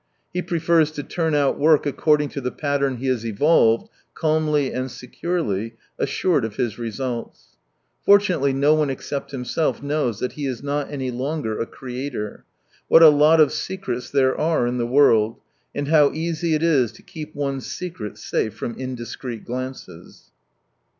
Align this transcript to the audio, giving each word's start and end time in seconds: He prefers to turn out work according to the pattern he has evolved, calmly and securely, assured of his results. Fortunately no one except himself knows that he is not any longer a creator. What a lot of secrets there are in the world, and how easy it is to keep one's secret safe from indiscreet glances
He 0.33 0.41
prefers 0.41 0.89
to 0.93 1.03
turn 1.03 1.35
out 1.35 1.59
work 1.59 1.85
according 1.85 2.29
to 2.29 2.41
the 2.41 2.49
pattern 2.49 2.95
he 2.97 3.05
has 3.05 3.23
evolved, 3.23 3.87
calmly 4.15 4.73
and 4.73 4.89
securely, 4.89 5.75
assured 5.99 6.43
of 6.43 6.55
his 6.55 6.79
results. 6.79 7.49
Fortunately 8.03 8.51
no 8.51 8.73
one 8.73 8.89
except 8.89 9.29
himself 9.29 9.83
knows 9.83 10.19
that 10.19 10.31
he 10.31 10.47
is 10.47 10.63
not 10.63 10.89
any 10.89 11.11
longer 11.11 11.59
a 11.59 11.67
creator. 11.67 12.45
What 12.87 13.03
a 13.03 13.09
lot 13.09 13.39
of 13.39 13.53
secrets 13.53 14.09
there 14.09 14.35
are 14.35 14.65
in 14.65 14.79
the 14.79 14.87
world, 14.87 15.37
and 15.75 15.89
how 15.89 16.11
easy 16.13 16.55
it 16.55 16.63
is 16.63 16.91
to 16.93 17.03
keep 17.03 17.35
one's 17.35 17.67
secret 17.67 18.17
safe 18.17 18.55
from 18.55 18.73
indiscreet 18.79 19.45
glances 19.45 20.31